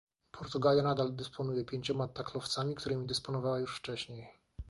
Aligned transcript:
Portugalia 0.31 0.83
nadal 0.83 1.15
dysponuje 1.15 1.65
pięcioma 1.65 2.07
taklowcami, 2.07 2.75
którymi 2.75 3.07
dysponowała 3.07 3.59
już 3.59 3.77
wcześniej 3.77 4.27